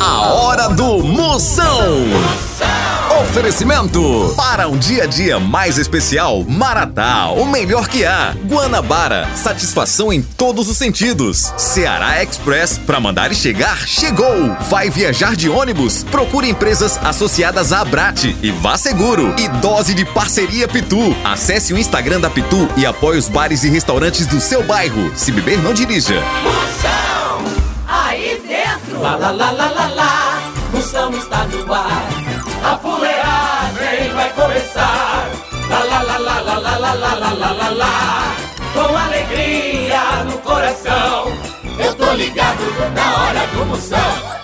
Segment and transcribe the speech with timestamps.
[0.00, 2.06] A hora do Moção.
[3.20, 8.34] Oferecimento para um dia a dia mais especial, Maratá, o melhor que há.
[8.46, 11.52] Guanabara, satisfação em todos os sentidos.
[11.58, 14.56] Ceará Express, para mandar e chegar, chegou.
[14.70, 16.02] Vai viajar de ônibus?
[16.04, 19.34] Procure empresas associadas à Abrate e vá seguro.
[19.38, 21.14] E dose de parceria Pitu.
[21.22, 25.12] Acesse o Instagram da Pitu e apoie os bares e restaurantes do seu bairro.
[25.14, 26.14] Se beber, não dirija.
[26.42, 27.44] Moção,
[27.86, 28.29] aí.
[29.00, 30.42] Lá, lá, lá, lá, lá, lá.
[30.72, 32.06] Moção está no ar.
[32.62, 35.26] A fuleagem vai começar.
[35.70, 38.34] Lá, lá, lá, lá, lá, lá, lá, lá, lá, lá, lá, lá.
[38.74, 41.32] Com alegria no coração.
[41.78, 42.60] Eu tô ligado
[42.94, 44.40] na hora do Moção.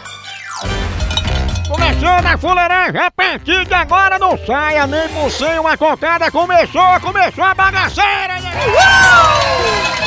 [1.69, 6.31] Começando a fuleiragem, a partir de agora não saia nem por sem uma cocada.
[6.31, 8.41] Começou, começou a bagaceira!
[8.41, 8.53] né?
[10.03, 10.06] A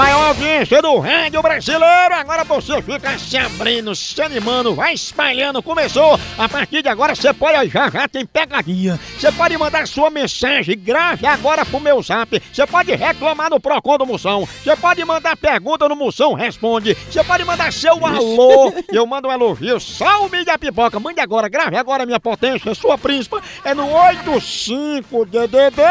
[0.00, 6.18] maior audiência do rádio brasileiro, agora você fica se abrindo, se animando, vai espalhando, começou.
[6.38, 8.98] A partir de agora você pode, já já tem pegadinha.
[9.18, 12.42] Você pode mandar sua mensagem, grave agora pro meu zap.
[12.50, 14.48] Você pode reclamar no Procon do Moção.
[14.64, 16.94] Você pode mandar pergunta no Moção Responde.
[16.94, 18.72] Você pode mandar seu alô.
[18.90, 20.98] Eu mando um elogio, salve da pipoca.
[20.98, 23.42] Mande agora, grave agora minha potência, sua príncipa.
[23.62, 25.82] É no 85 DDD.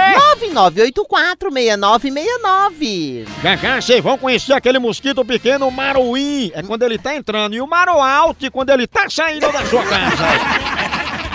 [0.97, 3.27] 99846969.
[3.43, 6.51] Já já vão conhecer aquele mosquito pequeno maruim.
[6.53, 7.55] É quando ele tá entrando.
[7.55, 10.23] E o maroalto quando ele tá saindo da sua casa.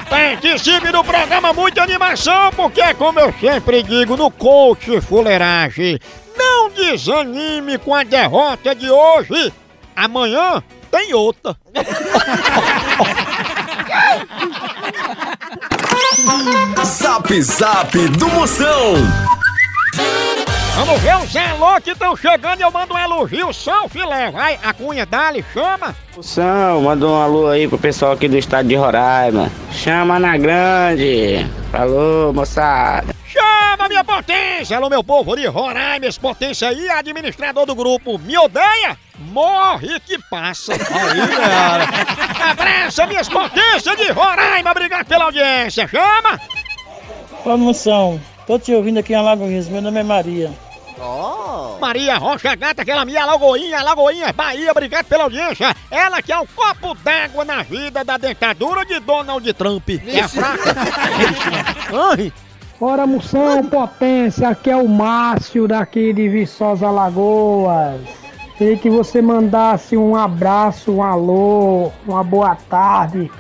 [0.08, 5.98] Participe do programa Muita Animação, porque é como eu sempre digo no coach fuleiragem.
[6.36, 9.52] Não desanime com a derrota de hoje.
[9.96, 11.56] Amanhã tem outra.
[16.84, 18.94] Zap Zap do Moção.
[20.76, 22.60] Vamos ver os alô que estão chegando.
[22.60, 24.32] Eu mando um elogio, só o filé.
[24.32, 25.94] Vai, a cunha, dali, chama.
[26.16, 29.50] Moção, manda um alô aí pro pessoal aqui do estado de Roraima.
[29.70, 31.46] Chama na grande.
[31.70, 33.14] Falou, moçada.
[33.24, 34.76] Chama minha potência!
[34.76, 38.96] Alô, meu povo de Roraima, esse potência aí, administrador do grupo, me odeia?
[39.18, 40.72] Morre que passa!
[40.78, 42.50] Aí, cara!
[42.50, 45.88] Abraça minhas potências de Roraima, obrigado pela audiência!
[45.88, 46.40] Chama!
[47.44, 50.52] Ô moção, tô te ouvindo aqui em Alagoinhas, meu nome é Maria.
[51.80, 55.74] Maria Rocha Gata, aquela minha Lagoinha, Lagoinha, Bahia, obrigado pela audiência!
[55.90, 59.88] Ela que é o copo d'água na vida da dentadura de Donald Trump!
[60.06, 60.74] É fraca!
[62.10, 62.32] Ai!
[62.80, 68.00] Ora, moção, potência, aqui é o Márcio daqui de Viçosa Lagoas.
[68.58, 73.30] Queria que você mandasse um abraço, um alô, uma boa tarde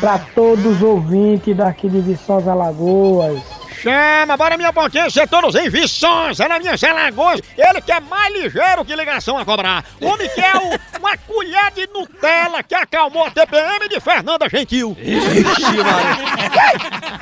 [0.00, 3.59] para todos os ouvintes daqui de Viçosa Lagoas.
[3.82, 7.40] Chama, bora minha potência, todos em Viçosa, na minha Alagoas.
[7.56, 9.84] Ele que é mais ligeiro que ligação a cobrar.
[10.00, 14.48] O homem que é o- uma colher de Nutella que acalmou a TPM de Fernanda
[14.48, 14.96] Gentil.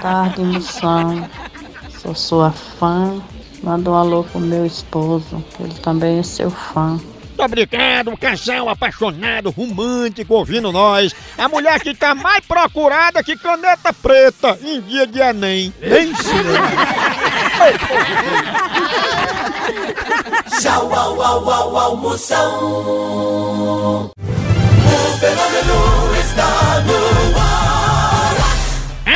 [0.03, 1.29] tarde, moção.
[2.01, 3.21] Sou sua fã.
[3.63, 6.99] Manda um alô pro meu esposo, ele também é seu fã.
[7.39, 11.15] Muito obrigado, um casal apaixonado, romântico, ouvindo nós.
[11.39, 15.73] A mulher que tá mais procurada que caneta preta em dia de Enem.
[20.61, 22.51] Tchau, au, au, au, au, Moção.
[24.09, 24.11] O
[25.21, 28.35] fenômeno está no ar.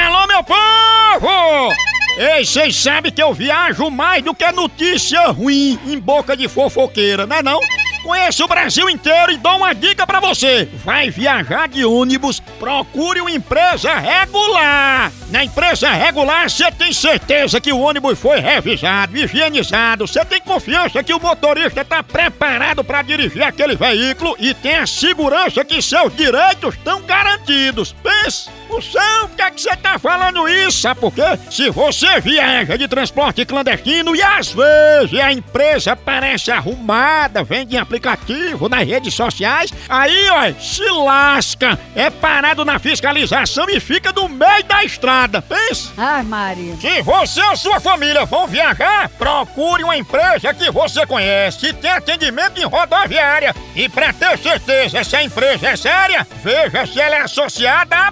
[0.06, 1.74] Alô, meu povo!
[2.16, 7.26] Ei, vocês sabem que eu viajo mais do que notícia ruim em boca de fofoqueira,
[7.26, 7.58] não é não?
[8.02, 10.68] Conheço o Brasil inteiro e dou uma dica pra você.
[10.84, 15.12] Vai viajar de ônibus, procure uma empresa regular.
[15.30, 20.06] Na empresa regular, você tem certeza que o ônibus foi revisado, higienizado.
[20.06, 24.86] Você tem confiança que o motorista está preparado para dirigir aquele veículo e tem a
[24.86, 27.94] segurança que seus direitos estão garantidos.
[28.02, 28.61] Pense!
[28.72, 30.80] Moção, por que é que você tá falando isso?
[30.80, 31.38] Sabe por quê?
[31.50, 37.78] Se você viaja de transporte clandestino e às vezes a empresa parece arrumada, vende em
[37.78, 44.26] aplicativo, nas redes sociais, aí, ó, se lasca, é parado na fiscalização e fica no
[44.26, 45.42] meio da estrada.
[45.42, 45.90] Pense!
[45.98, 46.74] Ai, Maria.
[46.76, 51.90] Se você ou sua família vão viajar, procure uma empresa que você conhece e tem
[51.90, 53.54] atendimento em rodoviária.
[53.76, 58.10] E para ter certeza se a empresa é séria, veja se ela é associada à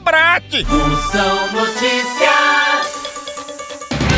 [0.51, 0.67] Brat.
[0.69, 3.01] Moção Notícias.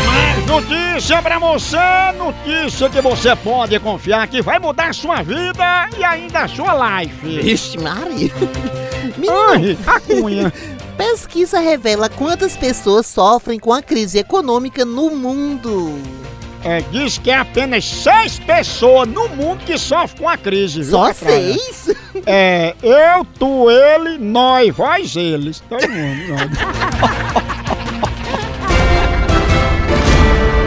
[0.06, 1.76] Mais notícia pra você,
[2.16, 7.40] notícia que você pode confiar que vai mudar sua vida e ainda a sua life.
[7.40, 8.32] Vixe, Maria.
[9.16, 10.52] Menino, Ai, a cunha.
[10.96, 15.98] pesquisa revela quantas pessoas sofrem com a crise econômica no mundo.
[16.64, 20.90] É, diz que é apenas seis pessoas no mundo que sofrem com a crise, viu,
[20.92, 21.54] Só Catraia?
[21.54, 21.90] seis?
[22.24, 25.60] É, eu, tu, ele, nós, vós, eles.
[25.68, 26.28] Todo mundo.
[26.28, 26.50] nós.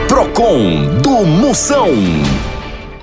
[0.08, 1.90] Procon do Moção.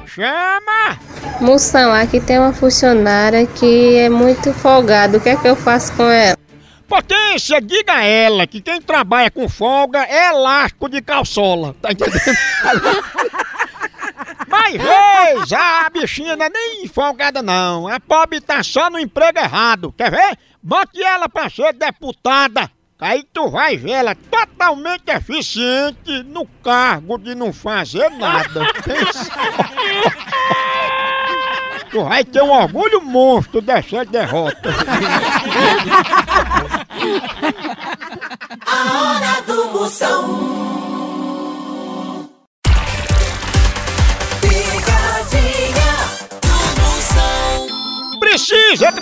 [0.06, 0.98] Chama!
[1.40, 5.16] Moção, aqui tem uma funcionária que é muito folgada.
[5.16, 6.36] O que é que eu faço com ela?
[6.92, 11.74] Potência, diga a ela que quem trabalha com folga é elástico de calçola.
[11.80, 12.20] Tá entendendo?
[14.46, 17.88] Mas vez, a bichinha não é nem folgada não.
[17.88, 19.90] A pobre tá só no emprego errado.
[19.96, 20.38] Quer ver?
[20.62, 22.70] Bote ela pra ser deputada.
[23.00, 28.66] Aí tu vai ver ela totalmente eficiente no cargo de não fazer nada.
[31.92, 34.70] Tu vai ter um orgulho monstro dessa derrota.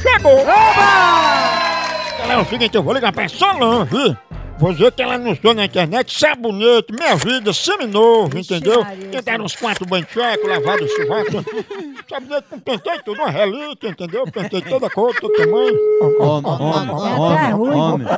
[0.00, 0.44] Chegou!
[2.18, 4.16] Galera, é o seguinte, eu vou ligar pra Solange.
[4.58, 8.84] Vou dizer que ela anunciou na internet sabonete, minha vida, seminovo, entendeu?
[8.84, 11.44] Que deram uns quatro banchecos, lavado o sovaco.
[12.10, 14.24] sabonete com pentei tudo, uma relíquia, entendeu?
[14.24, 15.78] Pentei toda cor, todo tamanho.
[16.20, 18.08] Homem, homem, homem, homem.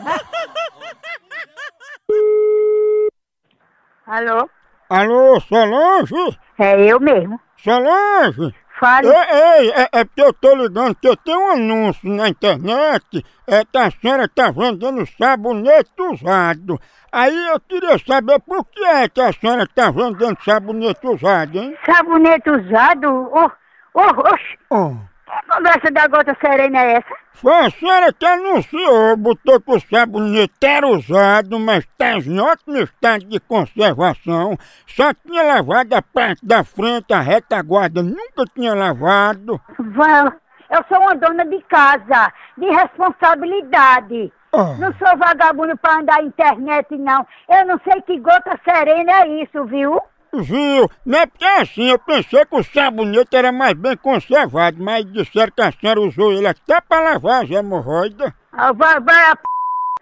[4.07, 4.49] Alô?
[4.89, 6.39] Alô, Solange?
[6.59, 7.39] É eu mesmo.
[7.63, 8.55] Solange?
[8.81, 9.09] Fale.
[9.09, 13.23] Ei, ei, é, é porque eu tô ligando que eu tenho um anúncio na internet,
[13.47, 16.81] é que a senhora tá vendendo sabonete usado.
[17.13, 21.77] Aí eu queria saber por que é que a senhora tá vendendo sabonete usado, hein?
[21.85, 23.09] Sabonete usado?
[23.31, 23.51] Oh,
[23.95, 24.59] oh, oxe.
[24.71, 25.10] Oh.
[25.31, 27.15] Que conversa da gota serena é essa?
[27.35, 32.79] Foi a senhora que anunciou, botou que o sabonete era usado, mas tá em ótimo
[32.79, 34.59] estado de conservação.
[34.87, 39.61] Só tinha lavado a parte da frente, a retaguarda nunca tinha lavado.
[39.79, 40.33] Vã,
[40.71, 44.33] eu sou uma dona de casa, de responsabilidade.
[44.53, 44.75] Ah.
[44.79, 47.27] Não sou vagabundo pra andar na internet, não.
[47.49, 50.01] Eu não sei que gota serena é isso, viu?
[50.33, 50.89] Viu?
[51.05, 55.53] Não é porque assim, eu pensei que o sabonete era mais bem conservado, mas disseram
[55.55, 58.33] que a senhora usou ele até pra lavar as hemorroidas.
[58.53, 59.43] Ah, Vai, vai a p...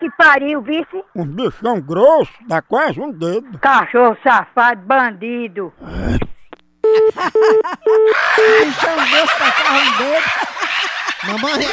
[0.00, 1.02] que pariu, vice?
[1.14, 3.58] Um bichão grosso, dá quase um dedo.
[3.58, 5.72] Cachorro safado, bandido.
[11.24, 11.64] Mamãe.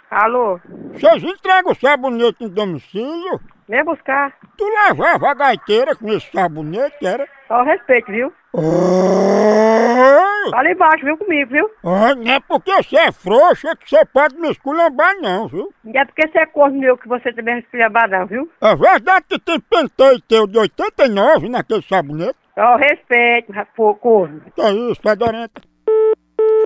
[0.10, 0.60] Alô?
[0.94, 3.40] Vocês entregam o sabonete em domicílio?
[3.68, 4.34] Vem buscar.
[4.58, 7.28] Tu lavava a gaiteira com esse sabonete, era?
[7.50, 8.32] Só respeito, viu?
[8.54, 11.70] Oh, Fala embaixo, viu comigo, viu?
[11.84, 15.70] oh, não é porque você é frouxa que você pode me esculhambar não, viu?
[15.86, 18.50] E é porque você é corno meu que você também é esculhambadão, viu?
[18.62, 22.36] É verdade que tem penteio teu de 89 naquele sabonete?
[22.56, 24.42] Só respeito, rapô, corno.
[24.56, 25.62] Que é isso, fedorenta?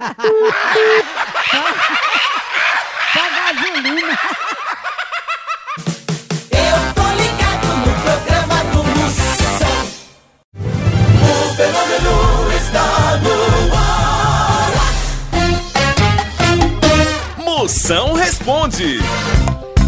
[6.52, 9.78] Eu tô ligado no programa do Moção.
[11.22, 11.24] O
[11.56, 12.16] fenômeno
[12.56, 12.88] está
[13.24, 13.36] no
[13.76, 14.72] ar.
[17.46, 19.00] Moção responde.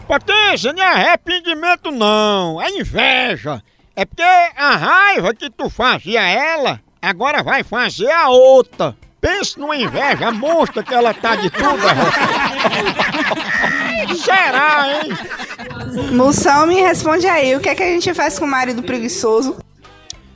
[0.06, 3.62] Potência, não é arrependimento não, é inveja.
[3.94, 8.96] É porque a raiva que tu fazia ela, agora vai fazer a outra.
[9.20, 11.80] Pense numa inveja monstra que ela tá de tudo.
[14.16, 16.12] Será, hein?
[16.12, 19.56] Moção, me responde aí, o que é que a gente faz com o marido preguiçoso?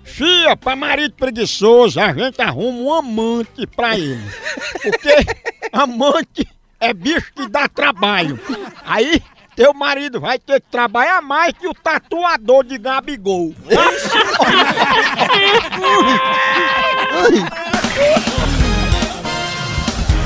[0.06, 4.24] Fia, pra marido preguiçoso, a gente arruma um amante pra ele.
[4.80, 5.14] Porque
[5.72, 6.48] amante
[6.80, 8.38] é bicho que dá trabalho.
[8.84, 9.20] Aí,
[9.56, 13.54] teu marido vai ter que trabalhar mais que o tatuador de Gabigol.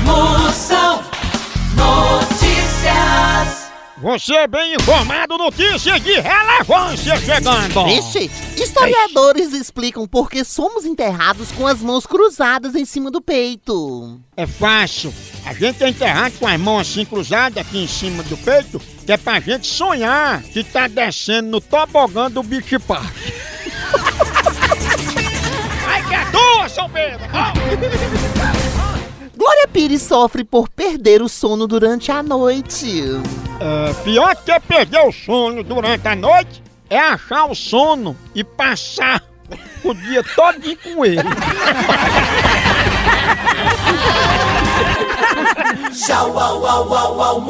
[0.05, 1.03] Moção
[1.75, 3.60] Notícias.
[4.01, 7.85] Você é bem informado, notícias de relevância chegando.
[7.85, 14.19] Vixe, historiadores explicam por que somos enterrados com as mãos cruzadas em cima do peito.
[14.35, 15.13] É fácil.
[15.45, 19.11] A gente é enterrado com as mãos assim cruzadas aqui em cima do peito, que
[19.11, 23.31] é pra gente sonhar que tá descendo no tobogã do bicho parque.
[25.85, 27.21] Ai, que é tua, São Pedro!
[29.41, 33.01] Glória Pires sofre por perder o sono durante a noite.
[33.59, 39.23] É, pior que perder o sono durante a noite é achar o sono e passar
[39.83, 41.23] o dia todo com ele.
[45.91, 47.41] Tchau, au, au, au, au,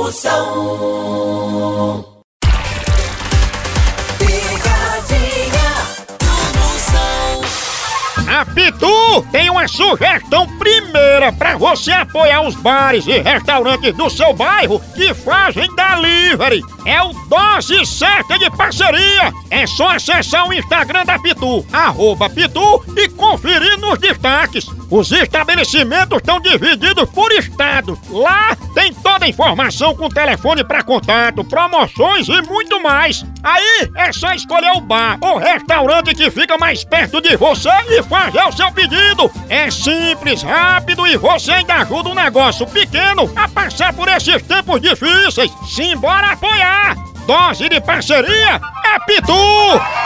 [8.31, 14.31] A Pitu tem uma sugestão primeira para você apoiar os bares e restaurantes do seu
[14.31, 16.61] bairro que fazem delivery.
[16.85, 19.33] É o Dose Certa de Parceria.
[19.49, 24.65] É só acessar o Instagram da Pitu, arroba Pitu, e conferir nos destaques.
[24.89, 27.97] Os estabelecimentos estão divididos por estados.
[28.09, 33.25] Lá tem toda a informação com telefone para contato, promoções e muito mais.
[33.41, 38.03] Aí é só escolher o bar ou restaurante que fica mais perto de você e
[38.03, 39.31] fazer o seu pedido.
[39.47, 44.81] É simples, rápido e você ainda ajuda um negócio pequeno a passar por esses tempos
[44.81, 45.51] difíceis.
[45.69, 46.97] Simbora apoiar!
[47.25, 50.00] Dose de parceria é Pitu!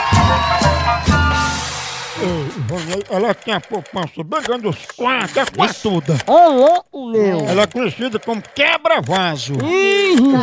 [3.10, 6.16] Ela tem a poupança bem grande, os quatro, é quatuda.
[6.26, 7.40] Ô, louco, meu.
[7.40, 9.54] Ela é conhecida como quebra-vaso.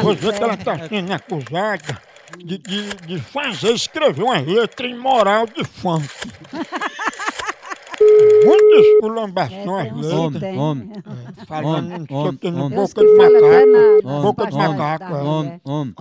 [0.03, 2.01] Você que ela está sendo acusada
[2.38, 6.07] de, de, de fazer, escrever uma letra imoral de funk.
[8.45, 10.12] Muita esculambação às letras.
[10.13, 10.91] Homem, homem.
[11.39, 12.77] É, Falando não sei o homem, no homem.
[12.77, 14.21] boca de macaco.
[14.21, 15.13] Boca de Homem, macaco.
[15.15, 15.21] é.
[15.21, 15.93] Homem, homem.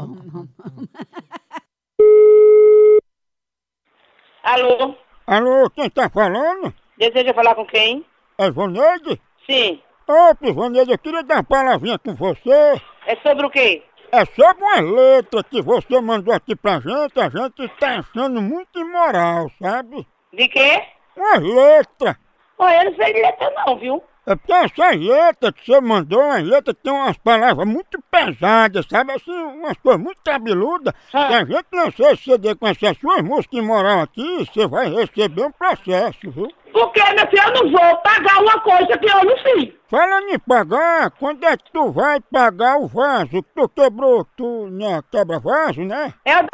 [4.42, 4.94] Alô?
[5.26, 6.74] Alô, quem tá falando?
[6.98, 8.04] Deseja falar com quem?
[8.38, 9.20] É Ivoneide?
[9.48, 9.80] Sim.
[10.06, 12.80] Ô, Ivoneide, eu queria dar uma palavrinha com você.
[13.06, 13.82] É sobre o quê?
[14.10, 18.78] É sobre uma letra que você mandou aqui pra gente, a gente tá achando muito
[18.78, 20.06] imoral, sabe?
[20.32, 20.82] De quê?
[21.16, 22.18] Uma letra.
[22.58, 24.02] Olha, eu não sei de letra não, viu?
[24.24, 28.86] É porque essas letras que você mandou, uma letra que tem umas palavras muito pesadas,
[28.88, 29.12] sabe?
[29.12, 30.94] Assim, umas coisas muito cabeludas.
[31.10, 35.44] Se a gente não se exceder com essas suas músicas imoral aqui, você vai receber
[35.44, 36.48] um processo, viu?
[36.72, 39.74] Porque, meu filho, eu não vou pagar uma coisa que eu não fiz.
[39.90, 44.24] Falando em pagar, quando é que tu vai pagar o vaso que tu quebrou?
[44.36, 46.14] Tu né, quebra vaso, né?
[46.24, 46.46] É o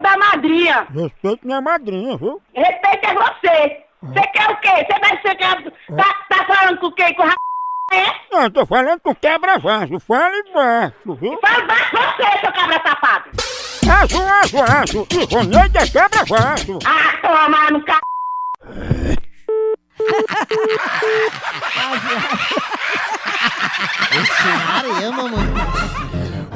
[0.00, 0.86] da madrinha.
[0.90, 2.42] Respeito minha madrinha, viu?
[2.54, 3.92] Respeito é.
[4.02, 4.68] Você quer o quê?
[4.68, 7.14] Você vai ser que tá, tá falando com quem?
[7.14, 7.34] Com o ra...
[7.92, 8.31] é?
[8.42, 10.00] Não, eu tô falando com quebra-vaso.
[10.00, 11.38] Fale baixo, viu?
[11.40, 13.30] Fala baixo você, seu cabra safado.
[13.84, 15.06] Vaso, vaso, vaso.
[15.12, 16.78] Ivoneide é quebra-vaso.
[16.84, 17.92] Ah, toma no c...
[24.68, 25.46] Maria, mamãe.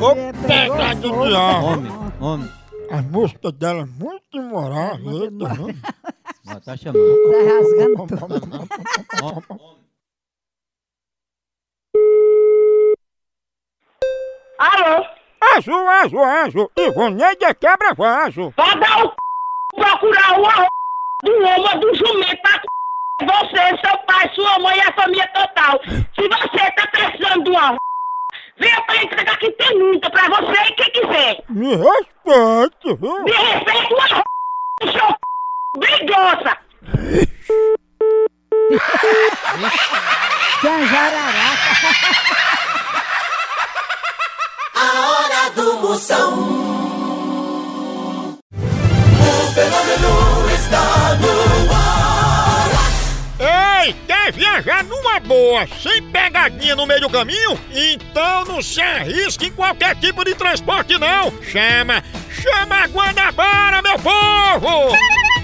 [0.00, 0.14] Ô,
[0.44, 1.62] pegadinha de ar.
[1.62, 2.52] Homem, homem.
[2.90, 5.68] A música dela é muito imoral, a letra, viu?
[6.48, 7.06] Ó, Tá chamando.
[7.30, 9.75] Tá rasgando tudo.
[14.58, 15.04] Alô?
[15.54, 16.70] Azul, azul, azul.
[16.76, 18.52] Ivoneide é quebra-vaso.
[18.56, 19.14] Vai dar o c...
[19.76, 20.66] procurar o arro...
[21.22, 22.66] do homem, do jumento, tá c...
[23.22, 25.80] Você, seu pai, sua mãe e a família total.
[25.84, 27.76] Se você tá precisando de uma
[28.58, 31.44] venha pra entregar que tem muita pra você e quem quiser.
[31.50, 33.24] Me respeite, viu?
[33.24, 34.22] Me respeita uma r...
[34.80, 35.16] do seu c...
[35.76, 36.58] brigosa.
[40.62, 40.76] A
[45.00, 46.32] hora do Moção.
[48.52, 52.26] O fenômeno está no ar.
[53.84, 57.58] Ei, quer viajar numa boa, sem pegadinha no meio do caminho?
[57.70, 61.32] Então não se arrisque em qualquer tipo de transporte não.
[61.42, 64.96] Chama, chama a Guanabara, meu povo!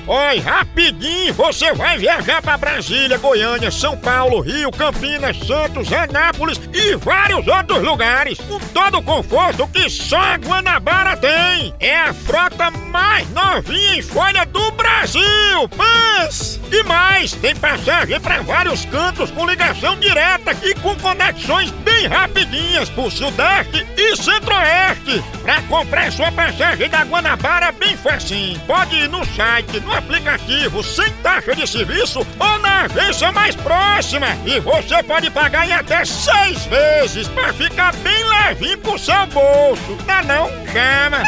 [0.05, 6.97] Oi, rapidinho, você vai viajar para Brasília, Goiânia, São Paulo, Rio, Campinas, Santos, Anápolis e
[6.97, 11.73] vários outros lugares, com todo o conforto que só a Guanabara tem.
[11.79, 16.61] É a frota mais novinha em folha do Brasil, pãs!
[16.73, 22.89] E mais, tem passagem para vários cantos com ligação direta e com conexões bem rapidinhas
[22.89, 25.23] pro Sudeste e Centro-Oeste.
[25.43, 28.59] Pra comprar sua passagem da Guanabara bem facinho.
[28.61, 34.27] Pode ir no site, no aplicativo, sem taxa de serviço ou na agência mais próxima.
[34.45, 39.99] E você pode pagar em até seis vezes pra ficar bem levinho pro seu bolso.
[40.07, 40.49] Não, não?
[40.73, 41.23] Chama!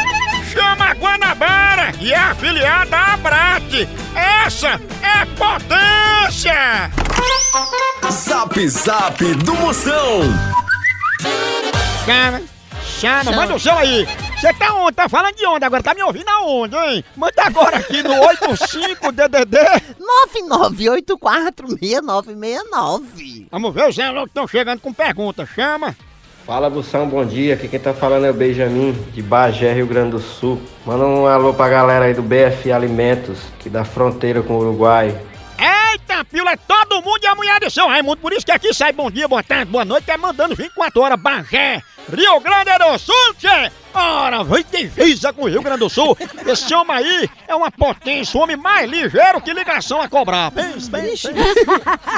[0.51, 3.87] Chama a Guanabara e é afiliada à Abrat.
[4.15, 6.91] Essa é potência!
[8.11, 10.21] Zap Zap do Moção.
[12.05, 12.41] Chama,
[12.99, 14.07] chama, manda o seu aí.
[14.45, 14.95] Você tá onde?
[14.95, 15.81] Tá falando de onde agora?
[15.81, 17.03] Tá me ouvindo aonde, hein?
[17.17, 19.57] Manda agora aqui no 85DDD.
[21.57, 23.47] 99846969.
[23.49, 25.49] Vamos ver os Zé Louco que estão chegando com perguntas.
[25.49, 25.95] Chama.
[26.45, 27.55] Fala Bução, bom dia.
[27.55, 30.61] Aqui quem tá falando é o Benjamin, de Bagé, Rio Grande do Sul.
[30.85, 35.19] Manda um alô pra galera aí do BF Alimentos, que dá fronteira com o Uruguai.
[35.57, 38.17] Eita, pila, é todo mundo e a mulher do seu Raimundo.
[38.17, 41.19] Por isso que aqui sai bom dia, boa tarde, boa noite, é mandando 24 horas.
[41.19, 41.81] Bagé,
[42.11, 43.71] Rio Grande do Sul, tchê.
[43.93, 46.17] Ora, vai divisa com o Rio Grande do Sul.
[46.45, 50.51] Esse homem aí é uma potência, o homem mais ligeiro que ligação a cobrar.
[50.51, 51.31] Pensa, pensa.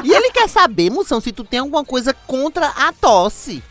[0.04, 3.64] E ele quer saber, moção, se tu tem alguma coisa contra a tosse.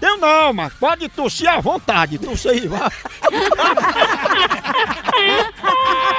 [0.00, 2.18] Eu não, mas pode tossir à vontade.
[2.18, 2.90] Tosse aí, vai.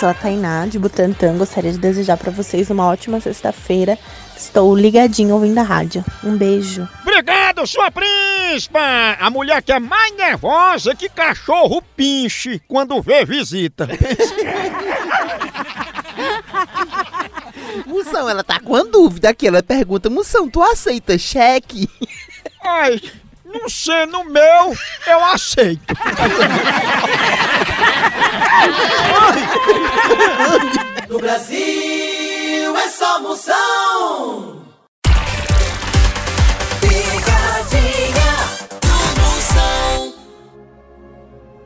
[0.00, 1.36] Sou a Tainá, de Butantã.
[1.36, 3.98] Gostaria de desejar pra vocês uma ótima sexta-feira.
[4.34, 6.02] Estou ligadinho ouvindo a rádio.
[6.24, 6.88] Um beijo.
[7.02, 8.80] Obrigado, sua príncipa!
[9.20, 13.86] A mulher que é mais nervosa que cachorro pinche quando vê visita.
[17.84, 19.48] Moção, ela tá com uma dúvida aqui.
[19.48, 21.86] Ela pergunta, Moção, tu aceita cheque?
[22.64, 22.98] Ai,
[23.52, 24.74] não sendo meu,
[25.06, 25.94] eu aceito.
[31.08, 34.62] No Brasil é só moção.
[36.80, 38.32] Picadinha
[38.80, 40.14] do moção.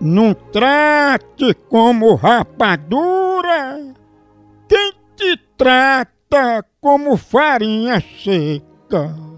[0.00, 3.94] Não trate como rapadura
[4.68, 9.33] quem te trata como farinha seca.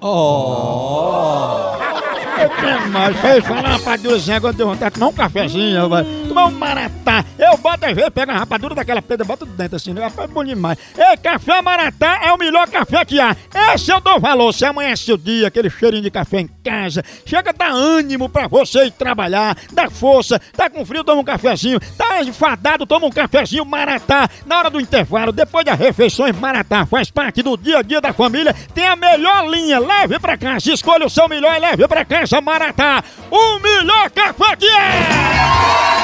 [0.00, 1.95] 哦。
[2.38, 5.88] Eu tenho mais, fez falar rapadurazinha, agora deu vontade de tomar um cafezinho,
[6.28, 7.24] tomar um maratá.
[7.38, 10.10] Eu boto às vezes, pego a rapadura daquela pedra, boto dentro assim, né?
[10.18, 10.78] É bom demais.
[10.96, 13.34] Ei, café maratá é o melhor café que há.
[13.74, 14.52] Esse eu dou valor.
[14.52, 18.46] Se amanhece o dia, aquele cheirinho de café em casa, chega a dar ânimo pra
[18.48, 23.10] você ir trabalhar, dá força, tá com frio, toma um cafezinho, tá enfadado, toma um
[23.10, 24.28] cafezinho maratá.
[24.44, 28.12] Na hora do intervalo, depois das refeições, maratá faz parte do dia a dia da
[28.12, 32.04] família, tem a melhor linha, leve pra casa, escolha o seu melhor e leve pra
[32.04, 35.96] casa, maratá, o melhor café que é!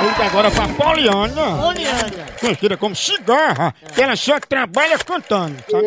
[0.00, 1.56] Vamos agora pra Poliana.
[1.60, 2.26] Poliana.
[2.40, 5.86] Conhecida como cigarra, que ela só trabalha cantando, sabe?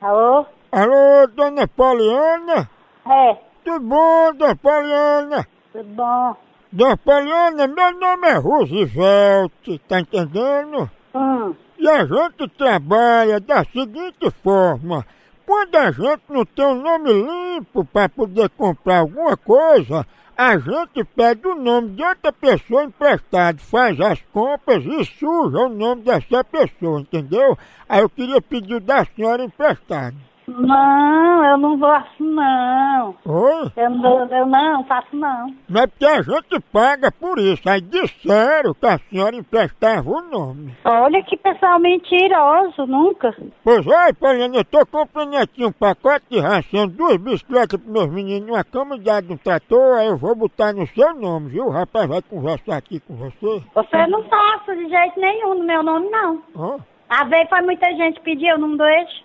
[0.00, 0.46] Alô?
[0.72, 2.68] Alô, dona Poliana?
[3.06, 5.48] É, Tudo bom, dona Poliana?
[5.72, 6.36] tudo bom?
[6.72, 10.90] Dona Poliana, meu nome é Roosevelt, tá entendendo?
[11.14, 11.54] Hum.
[11.78, 15.04] E a gente trabalha da seguinte forma:
[15.46, 20.06] quando a gente não tem o nome limpo para poder comprar alguma coisa,
[20.36, 25.68] a gente pede o nome de outra pessoa emprestado, faz as compras e suja o
[25.68, 27.56] nome dessa pessoa, entendeu?
[27.88, 30.16] Aí eu queria pedir da senhora emprestado.
[30.46, 33.14] Não, eu não faço não.
[33.24, 33.72] Oi?
[33.76, 35.54] Eu não, eu não faço não.
[35.68, 37.68] Não é porque a gente paga por isso.
[37.68, 40.74] Aí disseram que a senhora emprestava o nome.
[40.84, 43.34] Olha que pessoal mentiroso, nunca.
[43.62, 48.10] Pois é, Poliana, eu tô comprando aqui um pacote de ração, duas bicicletas pros meus
[48.10, 51.50] meninos, uma cama de ar de um trator, aí eu vou botar no seu nome,
[51.50, 51.66] viu?
[51.66, 53.62] O rapaz vai conversar aqui com você.
[53.74, 56.42] Você não passa de jeito nenhum no meu nome, não.
[56.54, 56.78] Ó.
[57.08, 59.23] A vez foi muita gente pedir, eu não deixo.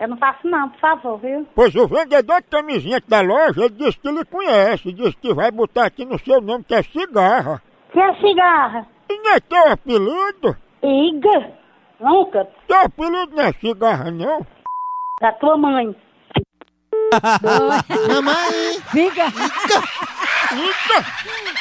[0.00, 1.46] Eu não faço não, por favor, viu?
[1.54, 5.34] Pois o vendedor de camisinha aqui da loja, ele disse que ele conhece, disse que
[5.34, 7.62] vai botar aqui no seu nome que é cigarra.
[7.92, 8.86] Que é cigarra?
[9.10, 10.56] E não é teu apelido?
[10.82, 11.52] Iga?
[12.00, 12.48] Nunca.
[12.66, 14.46] Teu apelido não é cigarra, não?
[15.20, 15.94] Da tua mãe.
[18.08, 18.80] Mamãe!
[18.90, 19.30] Fica!
[19.30, 21.04] Fica!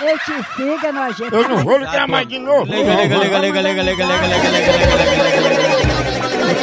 [0.02, 1.36] Esse fica nojento.
[1.36, 2.66] Eu não vou ligar mais de novo.
[2.72, 5.69] Liga, liga, liga, liga, liga, liga, liga, liga, liga, liga, liga, liga,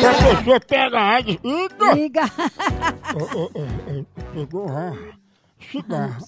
[0.04, 1.94] a pessoa pega a AIDS, liga!
[1.94, 2.22] Liga!
[3.14, 4.92] Ô, ô, ô, Pegou, ah,
[5.60, 6.18] cigarra.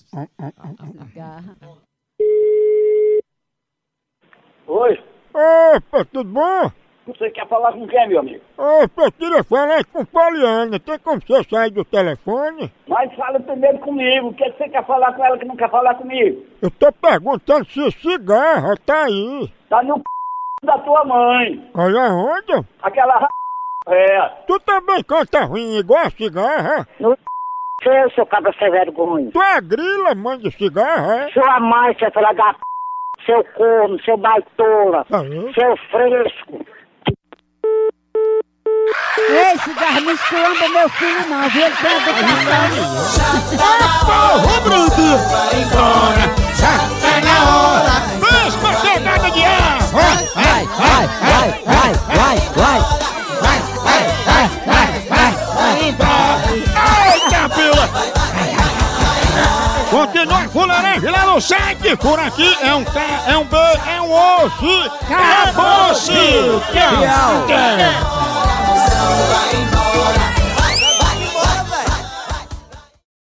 [4.66, 4.98] Oi,
[5.35, 6.70] Opa, tudo bom?
[7.07, 8.44] Você quer falar com quem, meu amigo?
[8.59, 10.78] Ô, eu queria falar com Poliana.
[10.78, 12.70] Tem como você sair do telefone?
[12.87, 14.28] Mas fala primeiro comigo.
[14.28, 16.44] O que você quer falar com ela que não quer falar comigo?
[16.61, 19.50] Eu tô perguntando se cigarra tá aí.
[19.70, 20.02] Tá no c...
[20.64, 21.70] da tua mãe.
[21.74, 22.66] Olha onde?
[22.83, 23.28] Aquela.
[23.90, 24.29] É.
[24.46, 26.87] Tu também canta ruim igual a cigarra?
[27.01, 27.16] No
[27.83, 29.31] seu, seu cabra sem vergonha.
[29.33, 31.31] Tu é grila, mãe de cigarra, é?
[31.33, 32.59] Sua mãe, seu filho da p...
[33.24, 35.55] seu corno, seu baitola, Aí.
[35.55, 36.66] seu fresco.
[39.29, 41.66] Ei, cigarro, não esculamba meu filho não, viu?
[41.66, 42.70] Ele tem educação.
[44.07, 45.09] Porra, Bruto!
[45.31, 46.24] Vai embora!
[46.55, 47.96] Já tá na hora!
[48.18, 49.79] Mesma chegada de ar!
[49.92, 52.37] Vai, vai, vai, vai, vai, vai!
[52.57, 53.08] Vai,
[61.40, 64.90] site, por aqui é um K, é um B, é um osso!
[65.11, 66.12] Acabou-se!
[66.72, 67.46] Tchau!
[67.46, 67.98] Tchau!